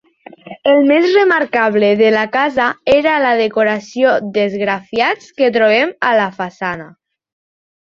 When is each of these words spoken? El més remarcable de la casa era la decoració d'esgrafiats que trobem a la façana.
El 0.69 0.79
més 0.91 1.03
remarcable 1.17 1.89
de 1.99 2.07
la 2.15 2.23
casa 2.37 2.69
era 2.95 3.19
la 3.27 3.35
decoració 3.43 4.15
d'esgrafiats 4.39 5.31
que 5.43 5.53
trobem 5.61 5.95
a 6.11 6.17
la 6.25 6.29
façana. 6.43 6.91